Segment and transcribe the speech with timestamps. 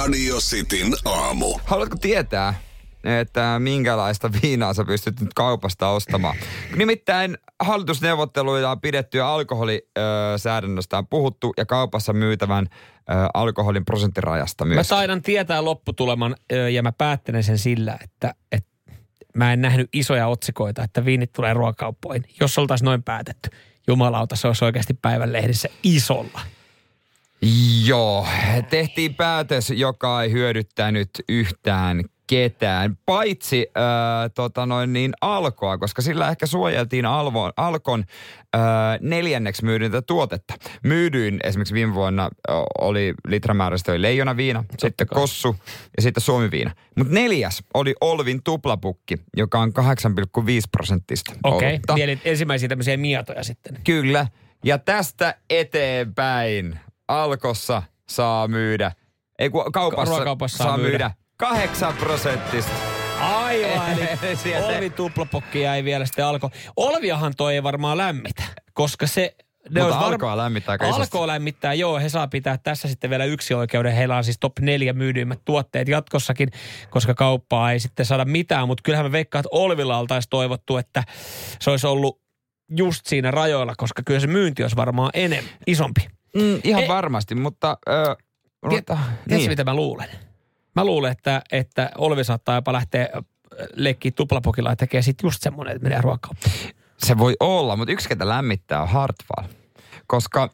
[0.00, 1.58] Radio Cityn aamu.
[1.64, 2.54] Haluatko tietää,
[3.04, 6.36] että minkälaista viinaa sä pystyt nyt kaupasta ostamaan?
[6.76, 12.66] Nimittäin hallitusneuvotteluja on pidetty ja alkoholisäädännöstä on puhuttu ja kaupassa myytävän
[13.34, 14.88] alkoholin prosenttirajasta Mä myös.
[14.88, 16.36] taidan tietää lopputuleman
[16.72, 18.70] ja mä päättelen sen sillä, että, että
[19.34, 22.24] mä en nähnyt isoja otsikoita, että viinit tulee ruokakauppoihin.
[22.40, 23.50] Jos oltaisiin noin päätetty,
[23.88, 26.40] jumalauta, se olisi oikeasti päivän lehdissä isolla.
[27.86, 28.26] Joo,
[28.70, 36.28] tehtiin päätös, joka ei hyödyttänyt yhtään ketään, paitsi äh, tota noin niin alkoa, koska sillä
[36.28, 38.04] ehkä suojeltiin alvo, alkon
[38.54, 38.60] äh,
[39.00, 40.54] neljänneksi myydyntä tuotetta.
[40.84, 45.20] Myydyin esimerkiksi viime vuonna äh, oli litramäärästä oli leijona viina, sitten kai.
[45.20, 45.56] kossu
[45.96, 46.70] ja sitten suomi viina.
[46.96, 49.84] Mutta neljäs oli Olvin tuplapukki, joka on 8,5
[50.76, 52.02] prosenttista Okei, okay.
[52.02, 53.76] eli ensimmäisiä tämmöisiä mietoja sitten.
[53.84, 54.26] Kyllä.
[54.64, 56.80] Ja tästä eteenpäin
[57.10, 58.92] Alkossa saa myydä,
[59.38, 60.90] ei kun kaupassa, Ruokakaupassa saa saa myydä.
[60.90, 61.10] myydä.
[61.36, 62.72] 8 prosenttista.
[63.20, 66.50] Aivan, eli Olvi tuplapokki jäi vielä sitten alko.
[66.76, 69.34] Olviahan toi ei varmaan lämmitä, koska se...
[69.70, 70.86] Ne Mutta olisi alkoa lämmittää aika.
[70.86, 71.98] Alkoa lämmittää, joo.
[71.98, 73.92] He saa pitää tässä sitten vielä yksi oikeuden.
[73.92, 76.48] Heillä on siis top neljä myydyimmät tuotteet jatkossakin,
[76.90, 78.66] koska kauppaa ei sitten saada mitään.
[78.66, 81.04] Mutta kyllähän me veikkaan, että Olvilla oltaisiin toivottu, että
[81.60, 82.20] se olisi ollut
[82.76, 86.19] just siinä rajoilla, koska kyllä se myynti olisi varmaan enemmän, isompi.
[86.34, 87.78] Mm, ihan Ei- varmasti, mutta...
[87.88, 88.16] Ö,
[88.62, 88.96] mutta Tiedätkö,
[89.28, 89.50] niin.
[89.50, 90.08] mitä mä luulen?
[90.76, 93.24] Mä luulen, että, että Olvi saattaa jopa lähteä äh,
[93.74, 96.54] leikkiä tuplapokilla ja tekee sitten just semmoinen, että menee ruokakauppaan.
[96.98, 99.48] Se voi olla, mutta yksi, ketä lämmittää on Hartwall.
[100.06, 100.50] Koska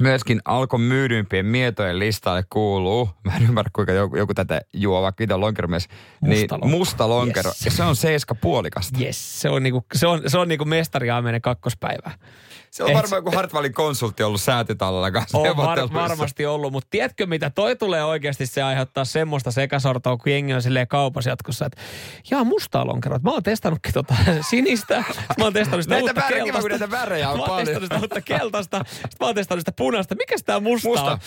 [0.00, 5.24] myöskin Alkon myydyimpien mietojen listalle kuuluu, mä en ymmärrä kuinka joku, joku tätä juo, vaikka
[5.24, 5.88] itse on lonkeromies,
[6.20, 6.78] niin Musta lonkero.
[6.78, 7.48] musta lonkero.
[7.50, 7.64] Yes.
[7.64, 8.98] Ja se on seiska puolikasta.
[9.00, 12.12] Yes, se on niinku, se on, se on niinku mestari Aamenen kakkospäivää.
[12.70, 16.86] Se on Et- varmaan joku Hartwallin konsultti ollut säätytalolla kanssa On var, varmasti ollut, mutta
[16.90, 21.66] tiedätkö mitä, toi tulee oikeasti se aiheuttaa semmoista sekasortoa, kun jengi on silleen kaupassa jatkossa,
[21.66, 21.80] että
[22.30, 24.14] jaa mustaa lonkeroa, että mä oon testannutkin tota
[24.50, 25.04] sinistä,
[25.38, 26.68] mä oon testannut sitä Näitä uutta keltaista.
[26.68, 27.66] näitä värejä on mä oon paljon.
[27.66, 30.14] testannut sitä uutta keltaista, sit mä oon testannut sitä punaista.
[30.14, 31.10] Mikäs tää musta, Musta.
[31.12, 31.18] on?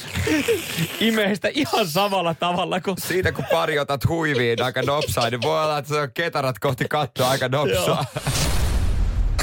[1.00, 5.64] Imee sitä ihan samalla tavalla kuin Siitä kun pari otat huiviin aika nopsaa, niin voi
[5.64, 8.06] olla, että se on ketarat kohti kattoa aika nopsaa.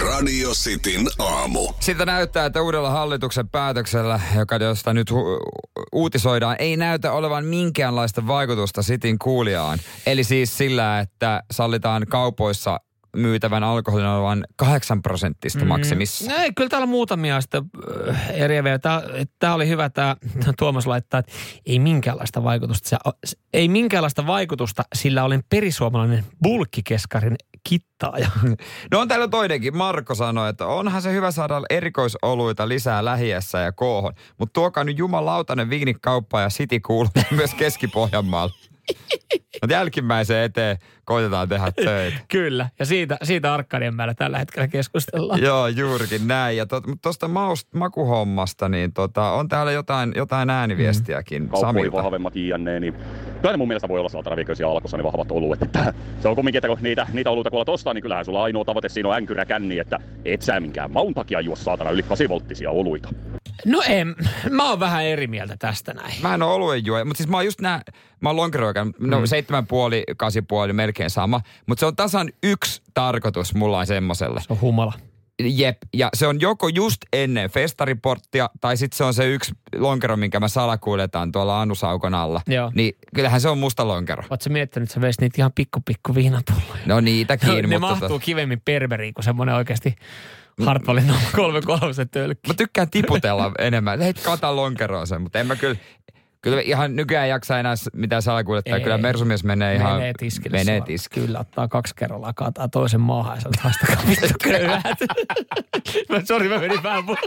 [0.01, 1.69] Radio Cityn aamu.
[1.81, 8.27] Siltä näyttää, että uudella hallituksen päätöksellä, joka josta nyt hu- uutisoidaan, ei näytä olevan minkäänlaista
[8.27, 9.79] vaikutusta sitin kuulijaan.
[10.07, 12.81] Eli siis sillä, että sallitaan kaupoissa
[13.17, 16.31] myytävän alkoholin olevan 8 prosenttista maksimissa.
[16.31, 17.63] No ei, kyllä täällä muutamia sitten
[18.09, 18.79] äh, eriäviä.
[18.79, 19.03] Tää,
[19.39, 20.17] tää oli hyvä tämä
[20.59, 21.33] Tuomas laittaa, että
[21.67, 22.99] ei minkäänlaista vaikutusta.
[23.53, 28.31] Ei minkäänlaista vaikutusta, sillä olen perisuomalainen bulkkikeskarin kittaaja.
[28.91, 29.77] No on täällä toinenkin.
[29.77, 34.13] Marko sanoi, että onhan se hyvä saada erikoisoluita lisää lähiessä ja koohon.
[34.39, 38.55] Mutta tuokaa nyt jumalautainen viinikauppa ja City kuuluu myös Keski-Pohjanmaalla.
[39.63, 42.17] Mutta jälkimmäiseen eteen koitetaan tehdä töitä.
[42.29, 45.43] Kyllä, ja siitä, siitä Arkadianmäellä tällä hetkellä keskustellaan.
[45.43, 46.57] Joo, juurikin näin.
[46.57, 51.51] Ja to, tuosta maust, makuhommasta, niin tota, on täällä jotain, jotain ääniviestiäkin mm.
[51.61, 51.97] Samilta.
[51.97, 52.81] vahvemmat jne.
[52.81, 52.95] Niin
[53.41, 55.63] kyllä ne mun mielestä voi olla saatana vieköisiä alkossa ne vahvat oluet.
[55.63, 58.65] Että se on kumminkin, että kun niitä, niitä oluita kun ostaa, niin kyllähän sulla ainoa
[58.65, 62.29] tavoite siinä on änkyrä känni, että et sä minkään maun takia juo saatana yli 8
[62.29, 63.09] volttisia oluita.
[63.67, 64.15] No en,
[64.51, 66.15] mä oon vähän eri mieltä tästä näin.
[66.23, 67.83] Mä en ole oluen juoja, mutta siis mä oon just nää,
[68.21, 69.27] mä oon lonkeroikan, no mm.
[69.27, 71.41] seitsemän puoli, kasi puoli, melkein sama.
[71.67, 74.41] Mutta se on tasan yksi tarkoitus mulla on semmoselle.
[74.41, 74.93] Se on humala.
[75.43, 80.17] Jep, ja se on joko just ennen festariporttia, tai sitten se on se yksi lonkero,
[80.17, 82.41] minkä mä salakuljetan tuolla Anusaukon alla.
[82.47, 82.73] Joo.
[82.75, 84.23] Niin kyllähän se on musta lonkero.
[84.31, 86.83] Oletko miettinyt, että sä veisit niitä ihan pikku pikku viinapulloja?
[86.87, 87.97] No niitäkin, ne mutta...
[87.97, 89.97] mahtuu kivemmin perveriin kuin semmoinen oikeasti
[90.67, 92.49] Hartwallin 33 tölkki.
[92.49, 94.01] Mä tykkään tiputella enemmän.
[94.01, 95.77] Hei, kata lonkeroon sen, mutta en mä kyllä...
[96.43, 98.77] Kyllä ihan nykyään jaksa enää mitään salakuljettaa.
[98.77, 98.83] Ei.
[98.83, 99.95] Kyllä Mersumies menee ihan...
[99.97, 100.57] Menee tiskille.
[100.57, 100.87] Menee suoraan.
[100.87, 101.27] tiskille.
[101.27, 104.85] Kyllä, ottaa kaksi kerrallaan, kaataa toisen maahan ja sanoo, haistakaa vittu köyhät.
[106.09, 107.19] Mä- Sori, mä menin vähän put...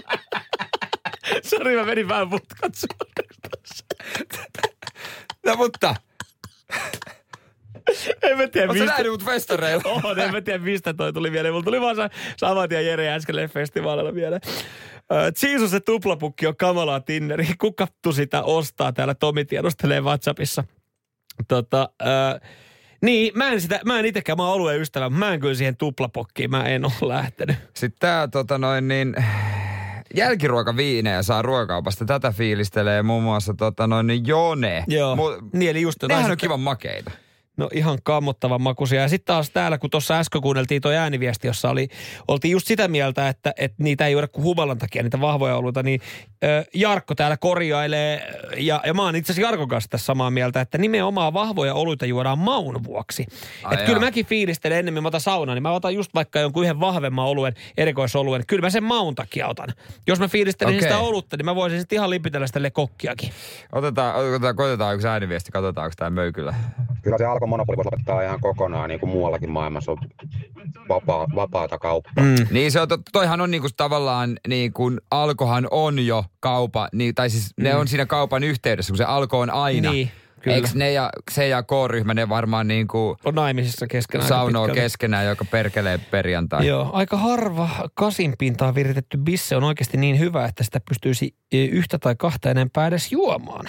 [1.43, 3.33] Sori, mä menin vähän putkat suoraan.
[5.45, 5.95] No mutta,
[8.23, 8.85] En mä tiedä, mistä...
[8.85, 9.83] nähnyt mut festareilla?
[10.03, 11.53] On, en mä tiedä mistä toi tuli mieleen.
[11.53, 14.41] Mulla tuli vaan sa- saman tien Jere äsken festivaalilla mieleen.
[15.11, 17.47] Ö, Jesus se tuplapukki on kamalaa Tinneri.
[17.57, 20.63] Kukattu sitä ostaa täällä Tomi tiedustelee WhatsAppissa.
[21.47, 22.05] Tota, ö,
[23.01, 25.77] niin, mä en, sitä, mä en itekään, mä oon alueen ystävä, mä en kyllä siihen
[25.77, 27.55] tuplapokkiin, mä en ole lähtenyt.
[27.73, 29.15] Sitten tää tota noin niin...
[30.15, 32.05] Jälkiruokaviinejä saa ruokakaupasta.
[32.05, 34.83] Tätä fiilistelee muun muassa tota noin Jone.
[34.87, 37.11] Joo, Mu- niin eli just Nehän on kivan makeita.
[37.57, 39.01] No ihan kammottavan makuisia.
[39.01, 41.87] Ja sitten taas täällä, kun tuossa äsken kuunneltiin tuo ääniviesti, jossa oli,
[42.27, 45.83] oltiin just sitä mieltä, että, että niitä ei juoda kuin humalan takia, niitä vahvoja oluita,
[45.83, 46.01] niin
[46.43, 50.61] ö, Jarkko täällä korjailee, ja, ja mä oon itse asiassa Jarkon kanssa tässä samaa mieltä,
[50.61, 53.25] että nimenomaan vahvoja oluita juodaan maun vuoksi.
[53.71, 56.79] Että kyllä mäkin fiilistelen ennemmin, mä otan saunaan, niin mä otan just vaikka jonkun yhden
[56.79, 58.43] vahvemman oluen, erikoisoluen.
[58.47, 59.69] Kyllä mä sen maun takia otan.
[60.07, 60.81] Jos mä fiilistelen Okei.
[60.81, 63.29] sitä olutta, niin mä voisin sitten ihan lipitellä sitä kokkiakin.
[63.71, 66.53] Otetaan, otetaan, koitetaan yksi ääniviesti, katsotaan, onko tämä möykyllä.
[67.01, 69.97] Kyllä se alkon monopoli voisi lopettaa ihan kokonaan, niin kuin muuallakin maailmassa on
[70.89, 72.23] vapaa, vapaata kauppaa.
[72.23, 72.35] Mm.
[72.51, 77.15] Niin se on, to- toihan on niinku tavallaan, niin kuin Alkohan on jo kaupa, niin,
[77.15, 79.89] tai siis ne on siinä kaupan yhteydessä, kun se Alko on aina.
[79.89, 79.93] Mm.
[79.95, 80.11] Niin,
[80.41, 80.55] kyllä.
[80.55, 84.27] Eikö ne ja, se ja K-ryhmä, ne varmaan niin kuin On naimisissa keskenään.
[84.27, 86.67] saunoo keskenään, joka perkelee perjantai.
[86.67, 91.65] Joo, aika harva kasin pintaan viritetty bisse on oikeasti niin hyvä, että sitä pystyisi e,
[91.65, 93.65] yhtä tai kahta enempää edes juomaan.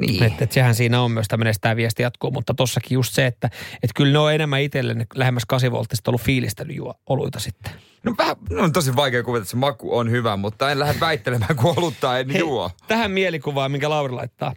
[0.00, 0.22] Niin.
[0.22, 3.50] Että et sehän siinä on myös tämmöinen, tämä viesti jatkuu, mutta tossakin just se, että
[3.82, 7.72] et kyllä ne on enemmän itselle lähemmäs 8 volttista ollut fiilistelyoluita sitten.
[8.02, 11.00] No, vähän, no on tosi vaikea kuvata, että se maku on hyvä, mutta en lähde
[11.00, 12.70] väittelemään, kun olutta en juo.
[12.88, 14.54] tähän mielikuvaan, minkä Lauri laittaa.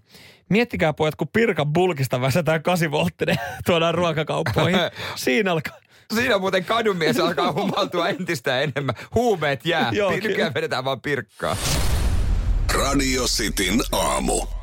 [0.50, 4.80] Miettikää pojat, kun Pirkan bulkista väsätään 8 volttinen, tuodaan ruokakauppoihin.
[5.16, 5.78] Siinä alkaa.
[6.16, 8.96] Siinä muuten kadunmies alkaa humaltua entistä enemmän.
[9.16, 9.90] Huumeet jää.
[9.92, 11.58] Joo, Nykyään vedetään vaan pirkkaa.
[12.74, 14.61] Radio Cityn aamu.